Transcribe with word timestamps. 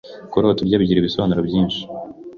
Kurota 0.31 0.59
urya 0.61 0.81
bigira 0.81 0.99
ibisobanuro 0.99 1.41
byinshi 1.47 1.81